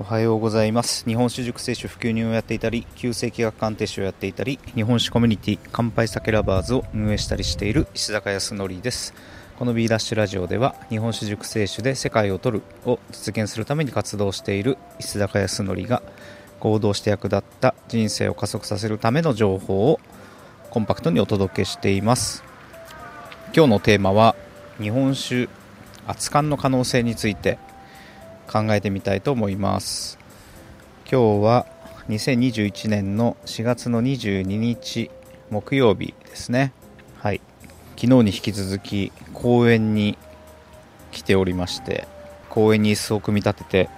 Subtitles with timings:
[0.00, 1.04] おはようございます。
[1.04, 9.14] 日本酒熟成酒普及人をやっていたり旧世紀学鑑定士をやっていたり日本酒コミュニティ乾杯酒ラバーズを運営したりしている石坂康則です。
[9.56, 16.02] この B ダッシュラジオでは日本酒熟成酒で世界を取るを実現するために活動している石坂康則が
[16.58, 20.00] 行動して役立った人生を加速させるための情報を
[20.70, 22.42] コンパクトにお届けしています。
[23.54, 24.34] 今日のテーマは
[24.80, 25.48] 日本酒
[26.08, 27.58] 熱燗の可能性について。
[28.46, 30.18] 考えてみたいと思います。
[31.10, 31.66] 今日は
[32.08, 35.10] 2021年の4月の22日
[35.50, 36.72] 木曜日ですね。
[37.18, 37.40] はい。
[37.96, 40.18] 昨日に引き続き公園に
[41.12, 42.08] 来ておりまして
[42.50, 43.90] 公園に椅子を組み立てて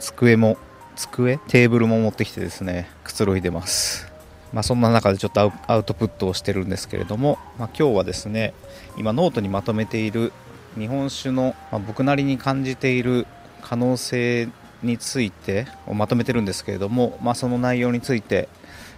[0.00, 0.58] 机も
[0.96, 1.38] 机？
[1.48, 4.12] テーブルも持ってきてですねくつろいでます。
[4.52, 8.52] まあ、そんな中でちょっとアウトプットをしてるんですけれども、まあ、今日はですね
[8.98, 10.30] 今ノートにまとめている
[10.78, 13.26] 日本酒の、まあ、僕なりに感じている
[13.62, 14.48] 可能性
[14.82, 18.48] についてをまとめてるんですけれども、まあ、その内容について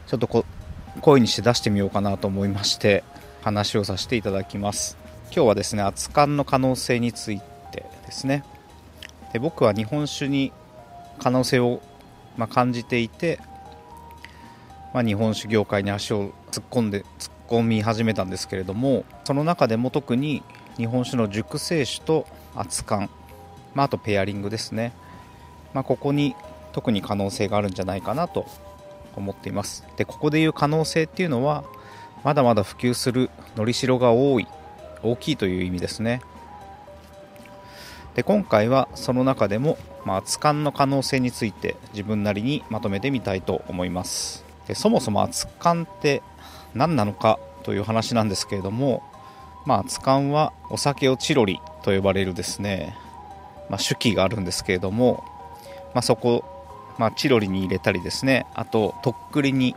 [0.07, 0.45] ちょっとこ
[1.01, 3.05] 声にして出してみようかなと思いまして
[3.43, 4.97] 話をさせていただきます。
[5.27, 7.41] 今日はですね熱燗の可能性につい
[7.73, 8.45] てですね。
[9.33, 10.53] で僕は日本酒に
[11.19, 11.83] 可能性を、
[12.37, 13.41] ま、感じていて、
[14.93, 20.43] まあ、日本酒業界に足を突っ込んで突っ込み始めたんですけれどもその中でも特に
[20.77, 23.09] 日本酒の熟成酒と熱燗
[23.75, 24.93] まあ、あとペアリングですね、
[25.73, 26.35] まあ、ここに
[26.73, 28.47] 特に可能性があるんじゃないかなと
[29.17, 29.85] 思っています。
[29.97, 31.65] でここでいう可能性っていうのは
[32.25, 34.47] まだまだ普及するのりしろが多い。
[35.05, 36.21] 大きいという意味ですね。
[38.15, 44.45] で今回はその中でも、まあ、熱燗の可能性について自分なりにまとめてみたいと思います。
[44.67, 46.23] でそもそも熱燗って
[46.75, 49.03] 何なのかという話なんですけれども、
[49.67, 52.97] まあ、熱燗はお酒をチロリと呼ばれるですね。
[53.69, 55.25] まあ、手記があるんですけれども、
[55.95, 56.45] まあ、そこ、
[56.99, 59.75] まあ、チロリに入れたりですねあととっくりに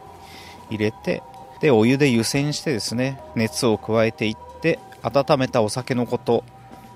[0.69, 1.23] 入れて
[1.61, 6.43] でお湯で湯煎してですね熱を加えていって温めたお酒のこと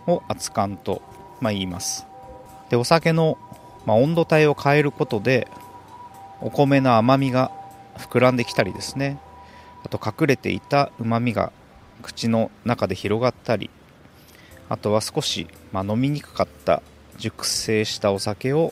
[0.08, 1.02] を熱燗と、
[1.40, 2.06] まあ、言います。
[2.70, 3.38] でお酒の、
[3.86, 5.48] まあ、温度帯を変えることで
[6.42, 7.52] お米の甘みが
[7.98, 9.20] 膨らんできたりですね。
[9.84, 11.52] あと隠れていたうまみが
[12.02, 13.70] 口の中で広がったり
[14.72, 16.82] あとは少し、まあ、飲みにくかった
[17.18, 18.72] 熟成したお酒を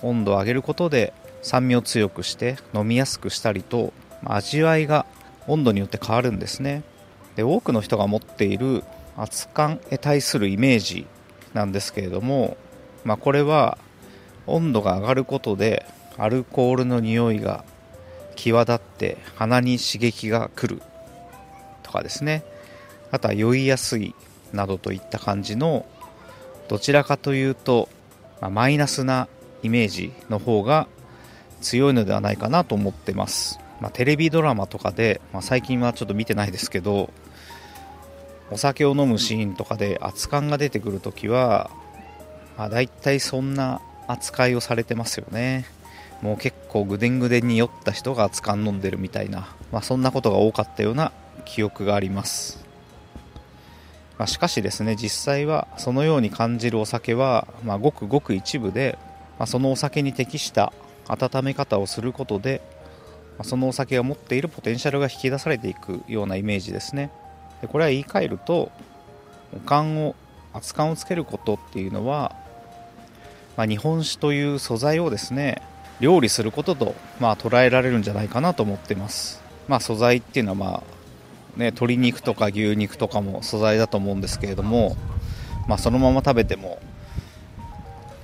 [0.00, 1.12] 温度を上げることで
[1.42, 5.04] 酸味を強くして飲みやすくしたりと、まあ、味わいが
[5.46, 6.82] 温度によって変わるんですね。
[7.36, 8.84] で多くの人が持っている
[9.18, 11.06] 熱燗へ対するイメージ
[11.52, 12.56] なんですけれども、
[13.04, 13.76] まあ、これは
[14.46, 15.84] 温度が上がることで
[16.16, 17.66] アルコールの匂いが
[18.34, 20.80] 際立って鼻に刺激が来る
[21.82, 22.44] とかですね。
[23.10, 24.14] あとは酔いやすい
[24.54, 25.86] などといった感じの
[26.68, 27.88] どちらかというと、
[28.40, 29.28] まあ、マイナスな
[29.62, 30.88] イメージの方が
[31.60, 37.10] 強いのではないかなと思ってます、まあ、テレビドラマとかで、まあ、最近はちょっと見てないですけど
[38.50, 41.70] お酒を飲むシーンとかで熱燗が出てくるときは、
[42.56, 45.64] まあ、大体そんな扱いをされてますよね。
[46.20, 51.12] もう結構ぐでんぐでんに酔った人が熱燗飲んでるみたいな、まあ、そんなことが多かったような
[51.44, 52.63] 記憶があります。
[54.18, 58.98] まあ、しかしですね実際はそのように感じるお酒は、まあ、ごくごく一部で、
[59.38, 60.72] まあ、そのお酒に適した
[61.08, 62.60] 温め方をすることで、
[63.38, 67.10] まあ、そのお酒が持っているポテンシャルが引き出されていくようなイメージですね。
[67.60, 68.70] でこれは言い換えると
[69.54, 70.14] お燗を
[70.52, 72.36] 熱燗をつけることっていうのは、
[73.56, 75.60] まあ、日本酒という素材をですね
[76.00, 80.82] 料理することと、まあ、捉えられるんじゃないかなと思ってます、まあ、素材っていうのは、まあ、
[81.56, 84.96] ね、鶏肉とか牛肉とかも素材だと思うんですけれども、
[85.68, 86.78] まあ、そのまま食べても、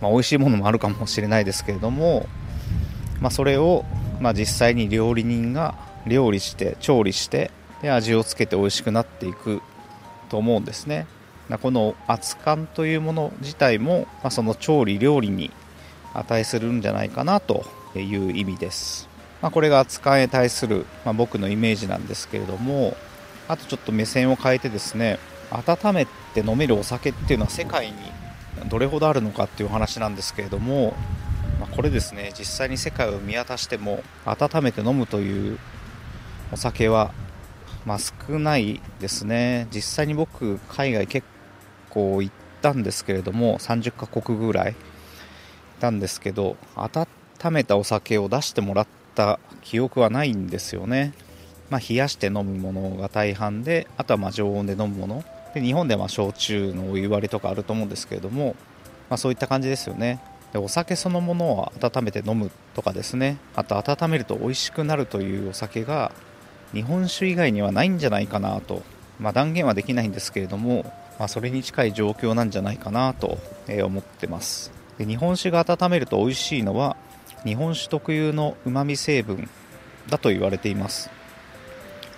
[0.01, 2.27] まあ、美味しいものもあるかもしれないですけれども、
[3.21, 3.85] まあ、それを、
[4.21, 5.75] まあ、実際に料理人が
[6.07, 7.51] 料理して調理して
[7.83, 9.63] で味をつけて美味しくなっていく
[10.29, 11.07] と思うんですね。
[11.63, 15.51] この熱燗というもの自体も、まあ、その調理料理に
[16.15, 17.65] 値するんじゃないかなと
[17.97, 19.09] いう意味です、
[19.43, 22.97] まあ、これが熱燗へ対する、まあ、僕のイメージなんですけれども、
[23.51, 25.19] あとちょっと目線を変えてですね
[25.51, 27.97] 温めて飲めるお酒っていうのは世界に
[28.69, 30.95] どれほどあるのかっていう話なんですけれども、
[31.59, 35.59] まあ、これですね実際に世界を見渡しても温めて飲むという
[36.53, 37.13] お酒は、
[37.85, 39.67] まあ、少ないですね。
[39.73, 41.27] 実際に僕海外結
[41.89, 44.75] 構行ったんですけれども30カ国ぐらい行っ
[45.81, 47.07] たんですけど温
[47.51, 48.87] めたお酒を出してもらっ
[49.17, 51.13] た記憶はないんですよね。
[51.71, 55.25] まあ、冷やして飲むものが大半であとはま常温で飲むもの。
[55.55, 58.55] で日本では焼酎のお湯割りとかあると思うんですけれども、
[59.09, 60.21] まあ、そういった感じですよね。
[60.53, 63.39] でお酒そのものを温めて飲むとかですね。
[63.55, 66.13] あと温めると美味しくなるというお酒が
[66.73, 68.83] 日本酒以外にはないんじゃないかなと、
[69.19, 73.39] まあ、断言はできないんですけれども、まあ、それに近い状況なんじゃないかなと
[73.69, 74.73] 思ってます。
[74.99, 76.97] で日本酒が温めると美味しいのは
[77.45, 79.49] 日本酒特有のうまみ成分
[80.09, 81.11] だと言われています。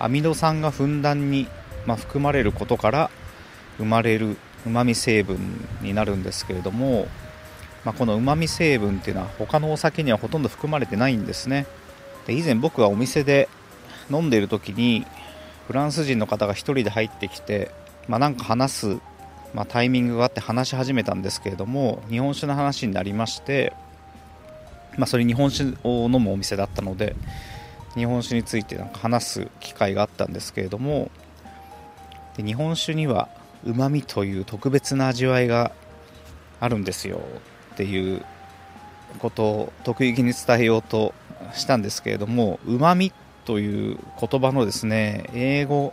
[0.02, 1.46] アミノ酸がふんだんに、
[1.87, 3.10] まあ、含まれることから
[3.78, 5.38] 生まれるうまみ成分
[5.81, 7.06] になるんですけれども、
[7.84, 11.66] まあ、このうまみ成分っていうのは他のお酒にはほとんど含まれてないんですね。
[12.26, 13.49] で以前僕はお店で
[14.10, 15.06] 飲んでいる時に
[15.69, 17.70] フランス人の方が1人で入ってきて、
[18.08, 18.98] まあ、なんか話す、
[19.55, 23.72] まあ、タイミングがあって話し始めたんですけれども日本酒の話になりまして、
[24.96, 27.14] まあ、それ日本酒を飲むお店だったので
[27.94, 31.10] 日本酒についてなんか話す機会があったんですけれども
[32.36, 33.28] で日本酒には
[33.64, 35.72] うまみという特別な味わいが
[36.60, 37.20] あるんですよ
[37.74, 38.24] っていう
[39.18, 41.14] ことを得意気に伝えようと
[41.52, 43.12] したんですけれどもうまみ
[43.44, 45.92] という言葉のですね英語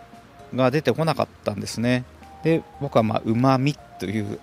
[0.55, 2.05] が出てこなかったんですね。
[2.43, 4.39] で僕はまうまみという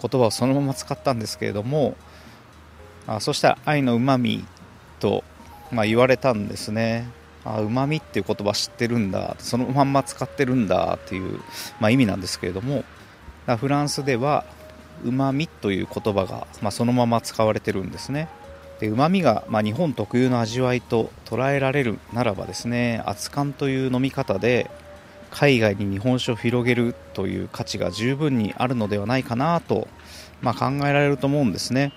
[0.00, 1.94] 言葉をそのまま使ったんですけれども
[3.06, 4.44] あそしたら愛のうまみ
[5.00, 5.24] と、
[5.72, 7.08] まあ、言われたんですね。
[7.44, 9.34] うまみっていう言葉知ってるんだ。
[9.38, 10.98] そのまんま使ってるんだ。
[11.02, 11.40] っていう、
[11.80, 12.84] まあ、意味なんですけれども。
[13.58, 14.44] フランスでは
[15.04, 18.28] うまみという言葉が、まあ、そのまま使われてるんですね。
[18.80, 24.70] うまみが、まあ、日本特有の味わいと捉えられるならばですね熱燗という飲み方で
[25.30, 29.86] 海外に日本酒を広げるという価値が十分にあるのではないかなと、
[30.40, 31.92] まあ、考えられると思うんですね。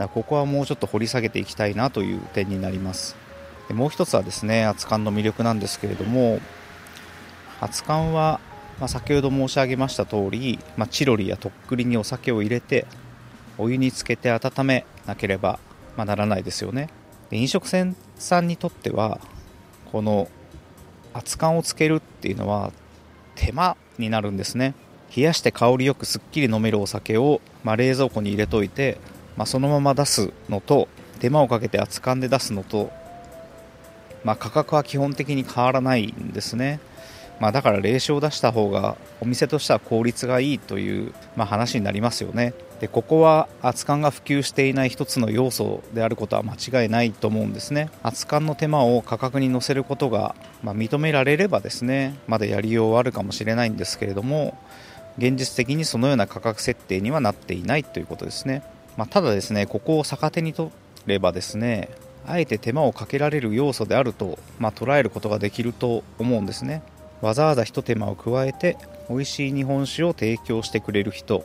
[0.00, 3.16] だここはもうちょっと掘り下げていきたいなという点になります。
[3.68, 6.40] でもう一つはですね熱燗の魅力なんですけれども
[7.60, 8.40] 熱燗は、
[8.80, 12.86] まあ、先ほど申し上げました通り、まあ、チロリやとっくりにお酒を入れて
[13.58, 15.60] お湯につけて温めなければ、
[15.96, 16.88] まあ、ならないですよね。
[17.28, 19.20] で飲食店さんにとっては
[19.92, 20.28] この
[21.12, 22.72] 熱燗をつけるっていうのは
[23.34, 24.74] 手間になるんですね。
[25.14, 28.98] 冷やして香りよくすっきり飲めるお酒を、ま、冷蔵庫に入れといて、
[29.36, 30.88] まあ、そのまま出すのと
[31.20, 32.90] 手間をかけて熱燗で出すのと
[34.24, 36.80] まあ、価格は基本的に変わらないんですね。
[37.38, 42.52] まあ、だから冷酒を出した方がお店としては効率がいいという、ま、話になりますよね。
[42.80, 47.88] でここは熱燗が普及していない一つの要素であることは間違いないと思うんですね。
[48.02, 54.58] 熱燗の手間を価格に乗せることが、ま、認められればですねまだやりようはあるかもしれないんですけれども
[55.16, 58.62] 現実的にそのような価格設定にはなっていないということですね。
[58.96, 60.70] まあ、ただですねここを逆手に取
[61.06, 61.88] ればですね
[62.26, 66.82] あえて手間をかけられる要素であると、まあ、捉えることができると思うんですね。
[67.22, 68.78] わざわざひと手間を加えて
[69.08, 71.44] 美味しい日本酒を提供してくれる人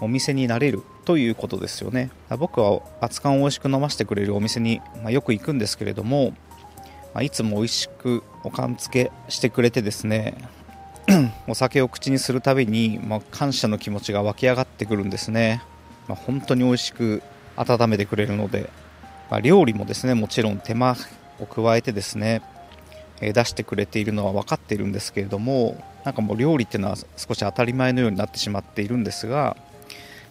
[0.00, 2.10] お店になれるということですよね。
[2.38, 6.30] 僕は熱燗を美味しく飲ませてくれるお店に、まあ、よく行くんですけれども、
[7.14, 10.34] まあ、いつも美味しくおかんつけしてくれてですね
[11.48, 15.62] お酒を口にするたびに、まあ、感謝の気持ちが湧き上がってくるんですね、
[16.10, 17.22] ま本当に美味しく
[17.56, 18.70] 温めてくれるので
[19.30, 20.96] まあ、料理もですねもちろん手間
[21.38, 22.42] を加えてですね、
[23.20, 29.56] 出してくれているのは分かっているんですけれどもなんかもう料理っていうのは少し当たり前のようになってしまっているんですが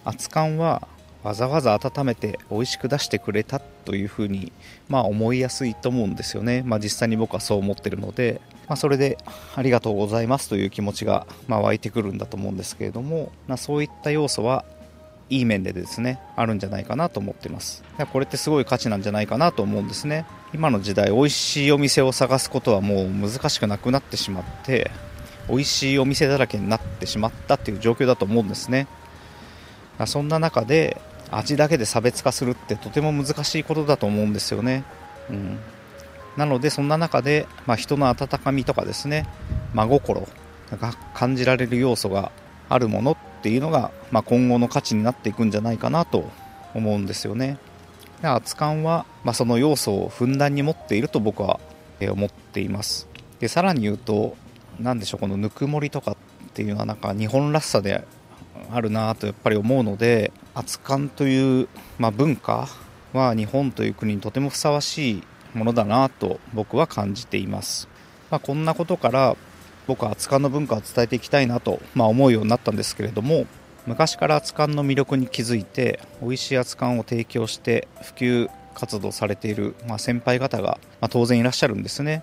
[0.06, 0.88] 熱燗は
[1.24, 4.52] わざわざ温めて美味しく出してくれたというふうに、
[4.88, 9.18] まあ、思いやすいと思うんですよね、まあ、実際に僕はそう思ってるので、まあ、それで
[9.56, 14.66] ありがとうございますという気持ちが、ま、湧いてくるんだと思うんですけれども、ま、そういった要素は
[15.30, 17.84] いい面でですねあるんじゃないかなと思ってます。
[18.12, 20.26] これってすごい価値なんじゃないかなと思うんですね。
[20.54, 24.90] 今の時代美味しいお店を探すことはもう難しくなくなってしまって
[25.48, 28.88] 美味しいお店だらけになってしまったっていう状況だと思うんですね。
[30.06, 31.00] そんな中で
[31.32, 34.84] 味だけで差別化するってとても難しいことだと思うんですよね、
[35.30, 35.60] うん、
[36.38, 39.28] なのでそんな中で、まあ、人の温かみとかですね
[39.74, 40.28] 真心
[40.72, 42.32] が感じられる要素が
[42.70, 46.30] あるものっっていうのが、まあ、今後の価値になっていくんじゃないかなと
[46.74, 47.58] 思うんですよね。
[48.22, 51.60] で熱燗は、まあ、その要素をふんだんに持っていると僕は
[52.02, 53.08] 思っています。
[53.40, 54.36] でさらに言うと
[54.80, 58.06] 何でしょうこのぬくもりとかっていうのはなんか日本らしさで
[58.72, 62.68] あるなとやっぱり思うので熱燗という、まあ、文化
[63.14, 67.88] は日本という国にとてもふさわしいものだなと僕は感じています、
[68.30, 69.38] まあ、こんなことから
[69.90, 73.48] 僕は熱燗の文化を伝えていきたいなと、まあ、思うようになったんですけれども
[73.88, 82.22] 昔から熱燗の魅力に気づいて美味しい熱燗を提供して普及活動されている、まあ、先輩方が、まあ、当然いらっしゃるんですね、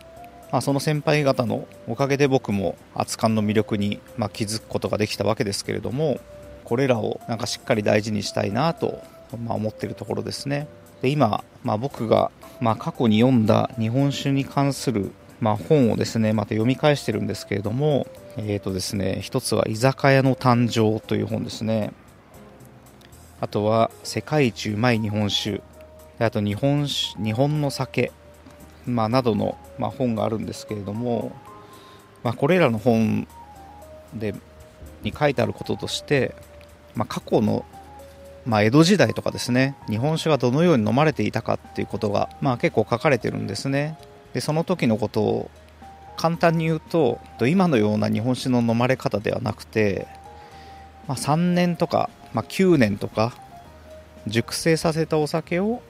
[0.52, 6.20] まあ、その先輩方のおかげで僕も熱燗の魅力に、ま気づくことができたわけですけれども
[6.62, 9.02] これらをなんかしっかり大事にしたいなと
[9.36, 10.68] ま、思ってるところですね。
[11.02, 12.30] で今、まあ、僕が、
[12.60, 18.06] まあ、過去に読んだ日本酒に関する、まあ、本をですねまた読み返してるんですけれども
[18.38, 21.92] えーとですね一つは「居酒屋の誕生」という本ですね。
[23.40, 25.60] あとは「世界一うまい日本酒」
[26.18, 28.10] あと日本酒日本の酒、
[28.86, 31.32] まあ、などの、まあ、本があるんですけれども、
[32.22, 33.28] まあ、これらの本
[34.14, 34.34] で
[35.02, 36.34] に書いてあることとして、
[36.94, 37.66] まあ、過去の、
[38.46, 43.98] まあ、江戸時代とかですね日本酒がどのように飲まれていたかっていうことが、まあ、結構書かれてるんですね。
[44.36, 45.50] でその時のことを
[46.18, 50.06] 簡単に言うと今のような日本酒の飲まれ方ではなくて、
[51.08, 53.32] まあ、3年とか、まあ、9年とか
[54.26, 55.80] 熟成させたお酒を、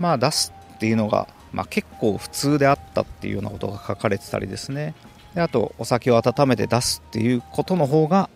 [0.00, 4.96] まあ、出すっていうのが、まあ、結構普通であったっていうようなことが書かれてたりですね。
[5.36, 8.28] であとお酒を温めて出すっていうことの方が、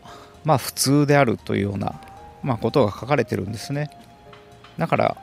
[0.45, 2.01] まあ、普通であるというような、
[2.45, 3.91] まあ、ことが書かれてるんですね。
[4.79, 5.17] だから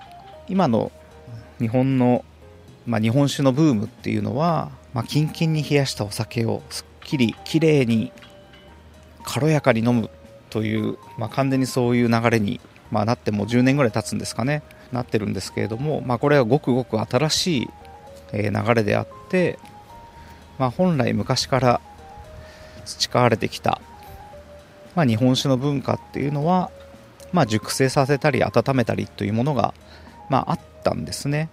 [0.49, 0.91] 今の
[1.57, 2.25] 日本の、
[2.85, 8.11] まあ、日本酒のブームっていうのは、まあ、キンキンに冷やしたお酒をすっきりきれいに
[9.23, 10.09] 軽やかに飲む
[10.49, 12.61] という、まあ、完全にそういう流れに、
[12.91, 14.63] まあ、なってもう10年ぐらい経つんですかね。
[14.91, 17.69] なってるんですけれども、まあ、これはごくごく新しい
[18.33, 19.59] 流れであって、
[20.57, 21.81] まあ、本来昔から
[22.85, 23.81] 培われてきた、
[24.95, 26.69] まあ、日本酒の文化っていうのは、
[27.33, 29.73] まあ、熟成させたり温めたりというものが、
[30.29, 31.49] まあ、あったんですね、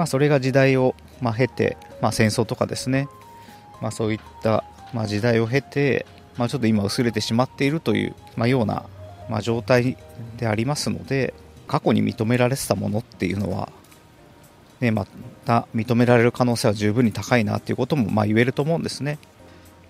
[0.00, 3.06] まあ、それが時代を、まあ、経て、まあ、戦争とかですね、
[3.82, 4.64] まあ、そういった、
[4.94, 6.06] まあ、時代を経て、
[6.38, 8.86] まあ、ちょっと今薄れてしまっているという、まあ、ような、
[9.28, 9.98] まあ、状態
[10.38, 11.34] でありますので
[11.68, 13.70] 過去に認められてたものっていうのは、
[14.80, 15.06] ね、ま
[15.44, 19.18] た認められる可能性は十分に高いなということも、まあ、言えると思うんですね。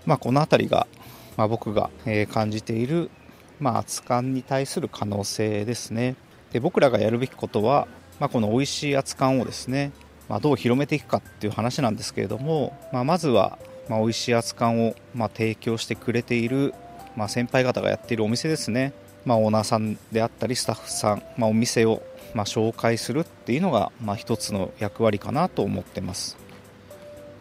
[0.06, 0.88] まあ、この辺りが、
[1.36, 3.12] まあ、僕が、え感じている、
[3.60, 6.16] まあ、熱燗に対する可能性ですね。
[6.52, 7.86] で僕らがやるべきことは、
[8.20, 9.90] まあ、この美味しい熱燗をですね
[10.30, 13.58] まあ、どう広めていくかっていう話なんですけれども、まあ、まずは、
[13.88, 16.72] まあ、美味しい熱燗を、まあ、提供してくれている、
[17.16, 18.92] ま、先輩方がやっているお店ですね、
[19.24, 22.00] ま、オーナーさんであったりスタッフさん、ま、お店を、
[22.32, 26.36] ま、紹介するっていうのが、まあ、一つの役割かなと思ってます。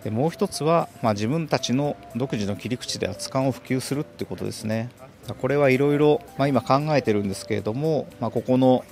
[0.03, 4.89] でもう一つは、ま、自分たちの独自の切り口で熱燗を普及するってことですね。
[5.39, 8.83] これはいろいろ今考えてるんですけれども、まあ、ここの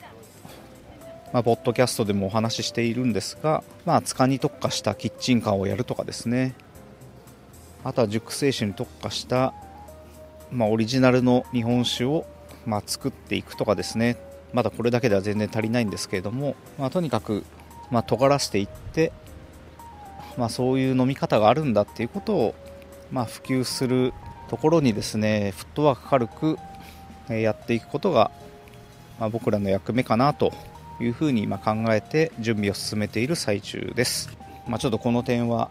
[1.37, 6.55] まあ、ポッドキャストでもお話ししているんですが、まあ、塚に特化したキッチンカーをやるとかですね。
[7.83, 9.53] あとは熟成酒に特化した、
[10.49, 12.25] まあ、オリジナルの日本酒を、
[12.65, 14.17] まあ、作っていくとかですね。
[14.51, 17.43] まだこれだけでは全然足りないんですけれども、まあ、とにかく、
[17.91, 19.11] まあ、尖らせていって、
[20.39, 22.55] まあ、そういう飲み方があるんだっていうことを、
[23.11, 24.11] まあ、普及する
[24.49, 26.57] ところにですねフットワーク軽く
[27.29, 28.31] やっていくことが、
[29.19, 30.51] まあ、僕らの役目かなと
[30.99, 34.29] いうふうに今考えて準備を進めている最中です、
[34.67, 35.69] まあ、ちょっとこの点は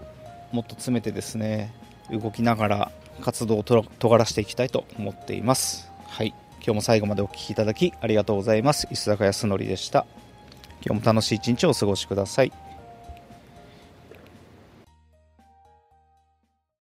[0.52, 1.72] もっと詰めてですね
[2.10, 5.90] 動きながら活動をと尖らしていきたいと思っています。
[6.06, 6.34] はい。
[6.58, 8.88] 今日も最後までお聴きいただきありがとうございます。
[8.90, 10.06] 石坂康則でした。
[10.84, 12.65] 今日も楽しい一日をお過ごしください。